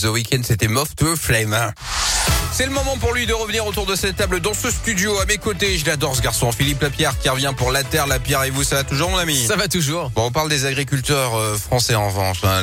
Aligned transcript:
The 0.00 0.06
Weeknd, 0.06 0.44
c'était 0.44 0.68
Moth 0.68 0.94
to 0.96 1.12
a 1.12 1.16
Flame. 1.16 1.54
C'est 2.52 2.66
le 2.66 2.72
moment 2.72 2.98
pour 2.98 3.14
lui 3.14 3.26
de 3.26 3.32
revenir 3.32 3.64
autour 3.64 3.86
de 3.86 3.94
cette 3.94 4.16
table 4.16 4.40
dans 4.40 4.52
ce 4.52 4.70
studio 4.70 5.18
à 5.18 5.24
mes 5.24 5.38
côtés. 5.38 5.78
Je 5.78 5.86
l'adore 5.86 6.14
ce 6.14 6.20
garçon, 6.20 6.52
Philippe 6.52 6.82
Lapierre 6.82 7.18
qui 7.18 7.28
revient 7.28 7.54
pour 7.56 7.70
la 7.70 7.84
terre. 7.84 8.06
Lapierre 8.06 8.44
et 8.44 8.50
vous, 8.50 8.64
ça 8.64 8.76
va 8.76 8.84
toujours 8.84 9.10
mon 9.10 9.18
ami 9.18 9.46
Ça 9.46 9.56
va 9.56 9.68
toujours. 9.68 10.10
Bon, 10.10 10.26
on 10.26 10.30
parle 10.30 10.48
des 10.48 10.66
agriculteurs 10.66 11.36
euh, 11.36 11.56
français 11.56 11.94
en 11.94 12.08
revanche, 12.08 12.38
hein, 12.42 12.62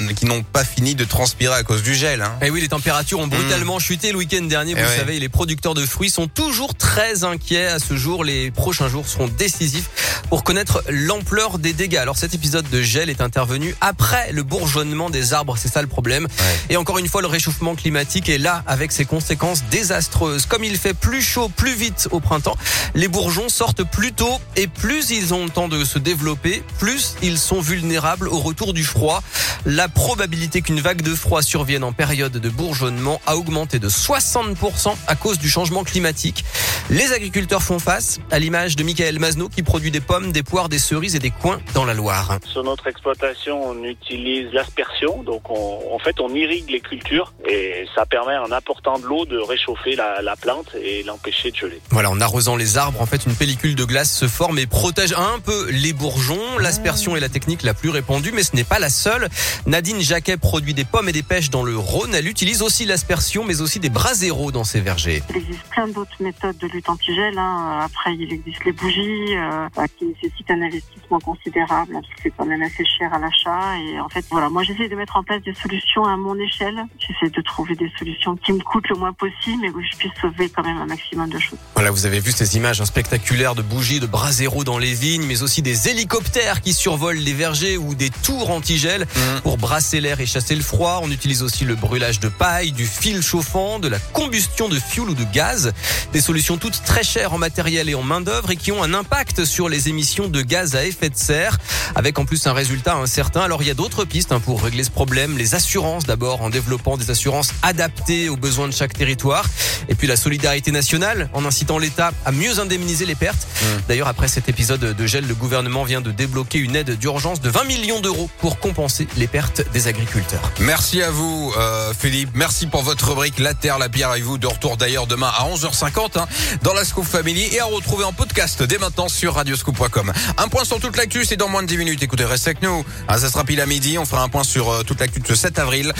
euh, 0.00 0.12
qui 0.14 0.24
n'ont 0.24 0.42
pas 0.42 0.64
fini 0.64 0.94
de 0.94 1.04
transpirer 1.04 1.54
à 1.54 1.62
cause 1.62 1.82
du 1.82 1.94
gel. 1.94 2.22
Hein. 2.22 2.38
Et 2.40 2.46
eh 2.46 2.50
oui, 2.50 2.60
les 2.60 2.68
températures 2.68 3.18
ont 3.18 3.26
brutalement 3.26 3.78
chuté 3.78 4.12
le 4.12 4.18
week-end 4.18 4.42
dernier. 4.44 4.74
Vous 4.74 4.80
eh 4.80 4.98
savez, 4.98 5.18
les 5.18 5.28
producteurs 5.28 5.74
de 5.74 5.84
fruits 5.84 6.10
sont 6.10 6.28
toujours 6.28 6.74
très 6.74 7.24
inquiets 7.24 7.66
à 7.66 7.78
ce 7.80 7.96
jour. 7.96 8.24
Les 8.24 8.50
prochains 8.50 8.88
jours 8.88 9.06
seront 9.06 9.28
décisifs 9.28 9.90
pour 10.30 10.44
connaître 10.44 10.82
l'ampleur 10.88 11.58
des 11.58 11.72
dégâts. 11.72 11.96
Alors 11.96 12.16
cet 12.16 12.34
épisode 12.34 12.68
de 12.70 12.82
gel 12.82 13.10
est 13.10 13.20
intervenu 13.20 13.74
après 13.80 14.32
le 14.32 14.42
bourgeonnement 14.42 15.10
des 15.10 15.32
arbres, 15.32 15.56
c'est 15.58 15.68
ça 15.68 15.82
le 15.82 15.88
problème. 15.88 16.28
Et 16.70 16.76
encore 16.76 16.98
une 16.98 17.08
fois, 17.08 17.20
le 17.20 17.28
réchauffement 17.28 17.74
climatique 17.74 18.28
est 18.28 18.38
là 18.38 18.62
avec 18.66 18.87
ses 18.92 19.04
conséquences 19.04 19.64
désastreuses. 19.64 20.46
Comme 20.46 20.64
il 20.64 20.76
fait 20.76 20.94
plus 20.94 21.22
chaud, 21.22 21.48
plus 21.48 21.74
vite 21.74 22.08
au 22.10 22.20
printemps, 22.20 22.56
les 22.94 23.08
bourgeons 23.08 23.48
sortent 23.48 23.84
plus 23.84 24.12
tôt 24.12 24.40
et 24.56 24.66
plus 24.66 25.10
ils 25.10 25.34
ont 25.34 25.44
le 25.44 25.50
temps 25.50 25.68
de 25.68 25.84
se 25.84 25.98
développer, 25.98 26.62
plus 26.78 27.16
ils 27.22 27.38
sont 27.38 27.60
vulnérables 27.60 28.28
au 28.28 28.38
retour 28.38 28.72
du 28.72 28.84
froid. 28.84 29.22
La 29.66 29.88
probabilité 29.88 30.62
qu'une 30.62 30.80
vague 30.80 31.02
de 31.02 31.14
froid 31.14 31.42
survienne 31.42 31.84
en 31.84 31.92
période 31.92 32.32
de 32.32 32.48
bourgeonnement 32.48 33.20
a 33.26 33.36
augmenté 33.36 33.78
de 33.78 33.88
60% 33.88 34.94
à 35.06 35.14
cause 35.14 35.38
du 35.38 35.48
changement 35.48 35.84
climatique. 35.84 36.44
Les 36.90 37.12
agriculteurs 37.12 37.62
font 37.62 37.78
face 37.78 38.18
à 38.30 38.38
l'image 38.38 38.76
de 38.76 38.82
Michael 38.82 39.18
Mazno 39.18 39.48
qui 39.48 39.62
produit 39.62 39.90
des 39.90 40.00
pommes, 40.00 40.32
des 40.32 40.42
poires, 40.42 40.68
des 40.68 40.78
cerises 40.78 41.16
et 41.16 41.18
des 41.18 41.30
coins 41.30 41.60
dans 41.74 41.84
la 41.84 41.94
Loire. 41.94 42.38
Sur 42.44 42.64
notre 42.64 42.86
exploitation, 42.86 43.62
on 43.62 43.84
utilise 43.84 44.52
l'aspersion, 44.52 45.22
donc 45.22 45.50
en 45.50 45.98
fait 45.98 46.20
on 46.20 46.34
irrigue 46.34 46.70
les 46.70 46.80
cultures 46.80 47.34
et 47.48 47.86
ça 47.94 48.06
permet 48.06 48.36
en 48.36 48.50
apportant 48.78 48.98
de 48.98 49.06
l'eau 49.06 49.24
de 49.24 49.38
réchauffer 49.38 49.96
la, 49.96 50.22
la 50.22 50.36
plante 50.36 50.74
et 50.80 51.02
l'empêcher 51.02 51.50
de 51.50 51.56
geler. 51.56 51.80
Voilà, 51.90 52.10
en 52.10 52.20
arrosant 52.20 52.56
les 52.56 52.78
arbres, 52.78 53.00
en 53.00 53.06
fait 53.06 53.26
une 53.26 53.34
pellicule 53.34 53.74
de 53.74 53.84
glace 53.84 54.10
se 54.10 54.28
forme 54.28 54.58
et 54.58 54.66
protège 54.66 55.12
un 55.12 55.38
peu 55.40 55.68
les 55.70 55.92
bourgeons. 55.92 56.58
L'aspersion 56.60 57.16
est 57.16 57.20
la 57.20 57.28
technique 57.28 57.62
la 57.62 57.74
plus 57.74 57.90
répandue, 57.90 58.32
mais 58.32 58.42
ce 58.42 58.54
n'est 58.54 58.64
pas 58.64 58.78
la 58.78 58.90
seule. 58.90 59.28
Nadine 59.66 60.00
Jacquet 60.00 60.36
produit 60.36 60.74
des 60.74 60.84
pommes 60.84 61.08
et 61.08 61.12
des 61.12 61.22
pêches 61.22 61.50
dans 61.50 61.62
le 61.62 61.76
Rhône. 61.76 62.14
Elle 62.14 62.28
utilise 62.28 62.62
aussi 62.62 62.84
l'aspersion, 62.84 63.44
mais 63.44 63.60
aussi 63.60 63.80
des 63.80 63.90
braseros 63.90 64.52
dans 64.52 64.64
ses 64.64 64.80
vergers. 64.80 65.22
Il 65.30 65.36
existe 65.38 65.64
plein 65.70 65.88
d'autres 65.88 66.16
méthodes 66.20 66.58
de 66.58 66.66
lutte 66.68 66.88
anti-gel. 66.88 67.36
Hein. 67.38 67.80
Après, 67.84 68.14
il 68.14 68.32
existe 68.32 68.64
les 68.64 68.72
bougies 68.72 69.36
euh, 69.36 69.86
qui 69.98 70.06
nécessitent 70.06 70.50
un 70.50 70.62
investissement 70.62 71.18
considérable, 71.20 71.92
parce 71.94 72.06
que 72.06 72.22
c'est 72.22 72.32
quand 72.36 72.46
même 72.46 72.62
assez 72.62 72.84
cher 72.98 73.12
à 73.12 73.18
l'achat. 73.18 73.78
Et 73.78 74.00
en 74.00 74.08
fait, 74.08 74.24
voilà, 74.30 74.48
moi 74.48 74.62
j'essaie 74.62 74.88
de 74.88 74.96
mettre 74.96 75.16
en 75.16 75.24
place 75.24 75.42
des 75.42 75.54
solutions 75.54 76.04
à 76.04 76.16
mon 76.16 76.38
échelle. 76.38 76.78
J'essaie 76.98 77.30
de 77.30 77.42
trouver 77.42 77.74
des 77.74 77.90
solutions 77.98 78.36
qui 78.36 78.52
me 78.52 78.57
coûtent 78.62 78.88
le 78.88 78.96
moins 78.96 79.12
possible, 79.12 79.58
mais 79.62 79.70
où 79.70 79.80
je 79.80 79.96
puisse 79.96 80.12
sauver 80.20 80.48
quand 80.48 80.62
même 80.62 80.78
un 80.78 80.86
maximum 80.86 81.28
de 81.30 81.38
choses. 81.38 81.58
Voilà, 81.74 81.90
vous 81.90 82.06
avez 82.06 82.20
vu 82.20 82.32
ces 82.32 82.56
images 82.56 82.82
spectaculaires 82.84 83.54
de 83.54 83.62
bougies, 83.62 84.00
de 84.00 84.06
braseros 84.06 84.64
dans 84.64 84.78
les 84.78 84.94
vignes, 84.94 85.24
mais 85.26 85.42
aussi 85.42 85.62
des 85.62 85.88
hélicoptères 85.88 86.60
qui 86.60 86.72
survolent 86.72 87.16
les 87.18 87.32
vergers 87.32 87.76
ou 87.76 87.94
des 87.94 88.10
tours 88.10 88.50
anti-gel 88.50 89.02
mmh. 89.02 89.40
pour 89.42 89.58
brasser 89.58 90.00
l'air 90.00 90.20
et 90.20 90.26
chasser 90.26 90.54
le 90.54 90.62
froid. 90.62 91.00
On 91.02 91.10
utilise 91.10 91.42
aussi 91.42 91.64
le 91.64 91.74
brûlage 91.74 92.20
de 92.20 92.28
paille, 92.28 92.72
du 92.72 92.86
fil 92.86 93.22
chauffant, 93.22 93.78
de 93.78 93.88
la 93.88 93.98
combustion 93.98 94.68
de 94.68 94.78
fioul 94.78 95.10
ou 95.10 95.14
de 95.14 95.24
gaz. 95.24 95.72
Des 96.12 96.20
solutions 96.20 96.56
toutes 96.56 96.82
très 96.84 97.02
chères 97.02 97.32
en 97.32 97.38
matériel 97.38 97.88
et 97.88 97.94
en 97.94 98.02
main 98.02 98.20
d'œuvre 98.20 98.50
et 98.50 98.56
qui 98.56 98.72
ont 98.72 98.82
un 98.82 98.94
impact 98.94 99.44
sur 99.44 99.68
les 99.68 99.88
émissions 99.88 100.28
de 100.28 100.42
gaz 100.42 100.74
à 100.74 100.84
effet 100.84 101.10
de 101.10 101.16
serre, 101.16 101.58
avec 101.94 102.18
en 102.18 102.24
plus 102.24 102.46
un 102.46 102.52
résultat 102.52 102.96
incertain. 102.96 103.40
Alors 103.40 103.62
il 103.62 103.68
y 103.68 103.70
a 103.70 103.74
d'autres 103.74 104.04
pistes 104.04 104.32
hein, 104.32 104.40
pour 104.40 104.62
régler 104.62 104.84
ce 104.84 104.90
problème. 104.90 105.38
Les 105.38 105.54
assurances 105.54 106.04
d'abord, 106.04 106.42
en 106.42 106.50
développant 106.50 106.96
des 106.96 107.10
assurances 107.10 107.52
adaptées 107.62 108.28
aux 108.28 108.36
besoins 108.36 108.47
de 108.48 108.72
chaque 108.72 108.92
territoire. 108.92 109.44
Et 109.88 109.94
puis 109.94 110.06
la 110.06 110.16
solidarité 110.16 110.70
nationale, 110.70 111.28
en 111.32 111.44
incitant 111.44 111.78
l'État 111.78 112.12
à 112.24 112.32
mieux 112.32 112.58
indemniser 112.58 113.06
les 113.06 113.14
pertes. 113.14 113.46
Mmh. 113.46 113.64
D'ailleurs, 113.88 114.08
après 114.08 114.28
cet 114.28 114.48
épisode 114.48 114.80
de 114.80 115.06
gel, 115.06 115.26
le 115.26 115.34
gouvernement 115.34 115.84
vient 115.84 116.00
de 116.00 116.10
débloquer 116.10 116.58
une 116.58 116.76
aide 116.76 116.98
d'urgence 116.98 117.40
de 117.40 117.50
20 117.50 117.64
millions 117.64 118.00
d'euros 118.00 118.30
pour 118.40 118.58
compenser 118.58 119.06
les 119.16 119.26
pertes 119.26 119.62
des 119.72 119.88
agriculteurs. 119.88 120.52
Merci 120.60 121.02
à 121.02 121.10
vous, 121.10 121.52
euh, 121.56 121.92
Philippe. 121.98 122.30
Merci 122.34 122.66
pour 122.66 122.82
votre 122.82 123.08
rubrique 123.08 123.38
La 123.38 123.54
Terre, 123.54 123.78
la 123.78 123.88
Pierre 123.88 124.14
et 124.14 124.20
vous. 124.20 124.38
De 124.38 124.46
retour 124.46 124.76
d'ailleurs 124.76 125.06
demain 125.06 125.30
à 125.36 125.44
11h50 125.48 126.18
hein, 126.18 126.26
dans 126.62 126.74
la 126.74 126.84
Scoop 126.84 127.04
Family 127.04 127.48
et 127.54 127.60
à 127.60 127.64
retrouver 127.64 128.04
en 128.04 128.12
podcast 128.12 128.62
dès 128.62 128.78
maintenant 128.78 129.08
sur 129.08 129.34
radioscoop.com. 129.34 130.12
Un 130.36 130.48
point 130.48 130.64
sur 130.64 130.80
toute 130.80 130.96
l'actu, 130.96 131.24
c'est 131.24 131.36
dans 131.36 131.48
moins 131.48 131.62
de 131.62 131.68
10 131.68 131.76
minutes. 131.78 132.02
Écoutez, 132.02 132.24
restez 132.24 132.50
avec 132.50 132.62
nous. 132.62 132.84
Ah, 133.08 133.18
ça 133.18 133.28
sera 133.28 133.44
pile 133.44 133.60
à 133.60 133.66
midi. 133.66 133.98
On 133.98 134.04
fera 134.04 134.22
un 134.22 134.28
point 134.28 134.44
sur 134.44 134.70
euh, 134.70 134.82
toute 134.82 135.00
l'actu 135.00 135.20
de 135.20 135.26
ce 135.26 135.34
7 135.34 135.58
avril. 135.58 135.92